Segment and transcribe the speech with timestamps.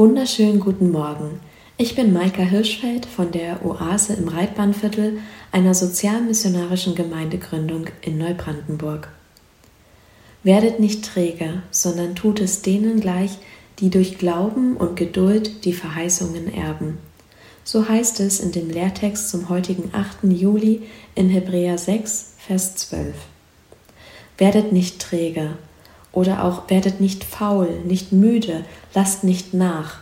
[0.00, 1.40] Wunderschönen guten Morgen.
[1.76, 5.18] Ich bin Maika Hirschfeld von der Oase im Reitbahnviertel,
[5.52, 9.08] einer sozialmissionarischen Gemeindegründung in Neubrandenburg.
[10.42, 13.32] Werdet nicht träge, sondern tut es denen gleich,
[13.78, 16.96] die durch Glauben und Geduld die Verheißungen erben.
[17.62, 20.32] So heißt es in dem Lehrtext zum heutigen 8.
[20.32, 20.80] Juli
[21.14, 23.14] in Hebräer 6, Vers 12.
[24.38, 25.58] Werdet nicht träge,
[26.12, 28.64] oder auch werdet nicht faul, nicht müde,
[28.94, 29.98] lasst nicht nach.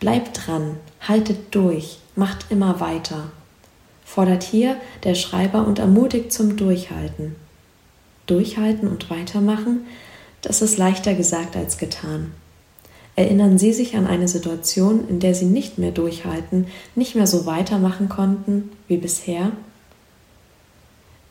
[0.00, 3.30] Bleibt dran, haltet durch, macht immer weiter.
[4.04, 7.36] Fordert hier der Schreiber und ermutigt zum Durchhalten.
[8.26, 9.86] Durchhalten und weitermachen,
[10.42, 12.32] das ist leichter gesagt als getan.
[13.14, 17.46] Erinnern Sie sich an eine Situation, in der Sie nicht mehr durchhalten, nicht mehr so
[17.46, 19.52] weitermachen konnten wie bisher?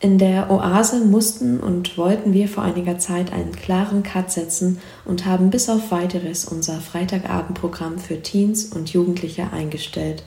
[0.03, 5.27] In der Oase mussten und wollten wir vor einiger Zeit einen klaren Cut setzen und
[5.27, 10.23] haben bis auf weiteres unser Freitagabendprogramm für Teens und Jugendliche eingestellt.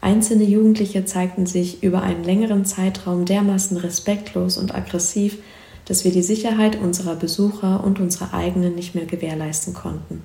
[0.00, 5.36] Einzelne Jugendliche zeigten sich über einen längeren Zeitraum dermaßen respektlos und aggressiv,
[5.84, 10.22] dass wir die Sicherheit unserer Besucher und unsere eigenen nicht mehr gewährleisten konnten.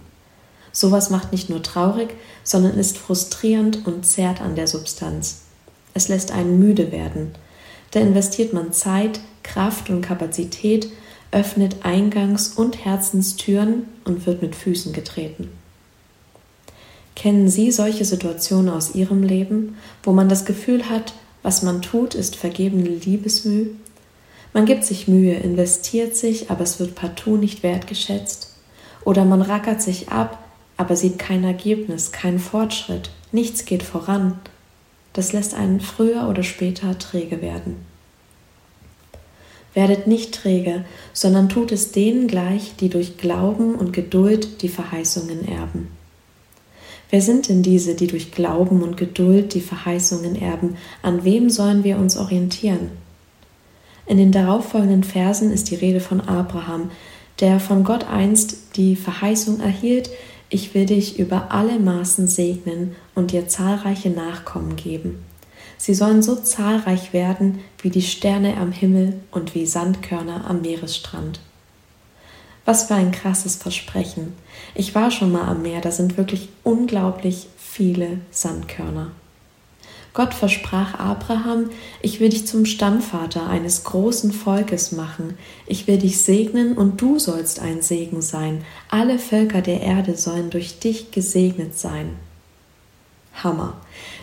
[0.72, 2.14] Sowas macht nicht nur traurig,
[2.46, 5.42] sondern ist frustrierend und zerrt an der Substanz.
[5.94, 7.34] Es lässt einen müde werden
[7.94, 10.90] da investiert man Zeit, Kraft und Kapazität,
[11.32, 15.50] öffnet Eingangs- und Herzenstüren und wird mit Füßen getreten.
[17.16, 22.16] Kennen Sie solche Situationen aus Ihrem Leben, wo man das Gefühl hat, was man tut,
[22.16, 23.68] ist vergebene Liebesmüh?
[24.54, 28.56] Man gibt sich Mühe, investiert sich, aber es wird partout nicht wertgeschätzt?
[29.06, 30.44] Oder man rackert sich ab,
[30.78, 34.40] aber sieht kein Ergebnis, keinen Fortschritt, nichts geht voran,
[35.14, 37.78] das lässt einen früher oder später träge werden.
[39.73, 45.47] Werdet nicht träge, sondern tut es denen gleich, die durch Glauben und Geduld die Verheißungen
[45.47, 45.88] erben.
[47.09, 50.78] Wer sind denn diese, die durch Glauben und Geduld die Verheißungen erben?
[51.02, 52.91] An wem sollen wir uns orientieren?
[54.06, 56.91] In den darauffolgenden Versen ist die Rede von Abraham,
[57.40, 60.09] der von Gott einst die Verheißung erhielt,
[60.53, 65.24] ich will dich über alle Maßen segnen und dir zahlreiche Nachkommen geben.
[65.78, 71.40] Sie sollen so zahlreich werden wie die Sterne am Himmel und wie Sandkörner am Meeresstrand.
[72.66, 74.34] Was für ein krasses Versprechen.
[74.75, 79.12] Ich war schon mal am Meer, da sind wirklich unglaublich viele Sandkörner.
[80.13, 86.22] Gott versprach Abraham, ich will dich zum Stammvater eines großen Volkes machen, ich will dich
[86.22, 91.78] segnen und du sollst ein Segen sein, alle Völker der Erde sollen durch dich gesegnet
[91.78, 92.12] sein.
[93.44, 93.73] Hammer.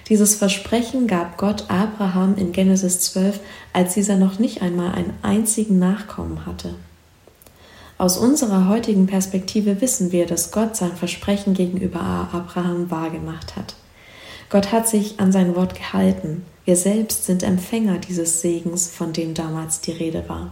[0.08, 3.40] Dieses Versprechen gab Gott Abraham in Genesis 12,
[3.72, 6.76] als dieser noch nicht einmal einen einzigen Nachkommen hatte.
[7.98, 13.74] Aus unserer heutigen Perspektive wissen wir, dass Gott sein Versprechen gegenüber Abraham wahrgemacht hat.
[14.50, 16.44] Gott hat sich an sein Wort gehalten.
[16.64, 20.50] Wir selbst sind Empfänger dieses Segens, von dem damals die Rede war.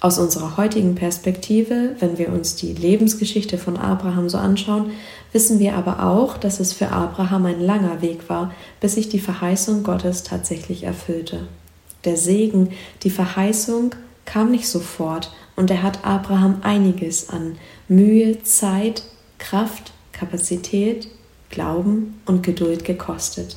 [0.00, 4.90] Aus unserer heutigen Perspektive, wenn wir uns die Lebensgeschichte von Abraham so anschauen,
[5.32, 9.18] wissen wir aber auch, dass es für Abraham ein langer Weg war, bis sich die
[9.18, 11.48] Verheißung Gottes tatsächlich erfüllte.
[12.04, 12.68] Der Segen,
[13.02, 13.94] die Verheißung
[14.26, 17.56] kam nicht sofort und er hat Abraham einiges an
[17.88, 19.04] Mühe, Zeit,
[19.38, 21.08] Kraft, Kapazität,
[21.54, 23.56] Glauben und Geduld gekostet.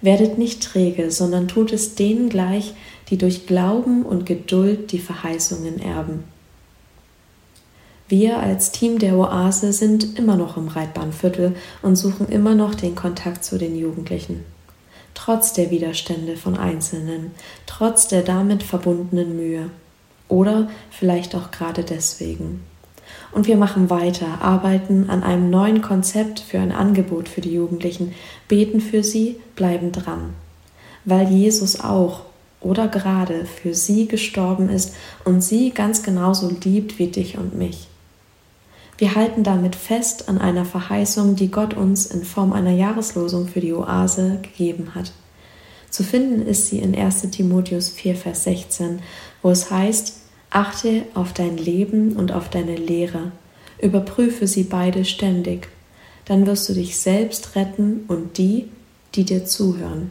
[0.00, 2.72] Werdet nicht träge, sondern tut es denen gleich,
[3.10, 6.24] die durch Glauben und Geduld die Verheißungen erben.
[8.08, 12.94] Wir als Team der Oase sind immer noch im Reitbahnviertel und suchen immer noch den
[12.94, 14.46] Kontakt zu den Jugendlichen.
[15.12, 17.32] Trotz der Widerstände von Einzelnen,
[17.66, 19.68] trotz der damit verbundenen Mühe.
[20.28, 22.62] Oder vielleicht auch gerade deswegen.
[23.32, 28.14] Und wir machen weiter, arbeiten an einem neuen Konzept für ein Angebot für die Jugendlichen,
[28.48, 30.34] beten für sie, bleiben dran.
[31.04, 32.22] Weil Jesus auch
[32.60, 37.88] oder gerade für sie gestorben ist und sie ganz genauso liebt wie dich und mich.
[38.98, 43.60] Wir halten damit fest an einer Verheißung, die Gott uns in Form einer Jahreslosung für
[43.60, 45.12] die Oase gegeben hat.
[45.88, 48.98] Zu finden ist sie in 1 Timotheus 4, Vers 16,
[49.40, 50.14] wo es heißt,
[50.50, 53.32] Achte auf dein Leben und auf deine Lehre,
[53.80, 55.68] überprüfe sie beide ständig,
[56.24, 58.68] dann wirst du dich selbst retten und die,
[59.14, 60.10] die dir zuhören.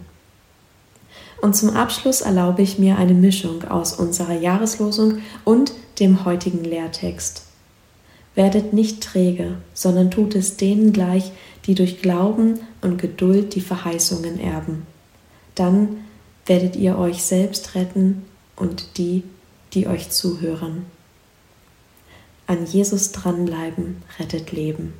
[1.42, 7.44] Und zum Abschluss erlaube ich mir eine Mischung aus unserer Jahreslosung und dem heutigen Lehrtext.
[8.34, 11.32] Werdet nicht träge, sondern tut es denen gleich,
[11.66, 14.86] die durch Glauben und Geduld die Verheißungen erben.
[15.56, 15.98] Dann
[16.46, 18.24] werdet ihr euch selbst retten
[18.56, 19.24] und die,
[19.74, 20.86] die euch zuhören.
[22.46, 24.94] An Jesus dranbleiben rettet Leben.